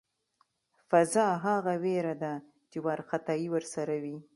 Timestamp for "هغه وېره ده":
1.45-2.33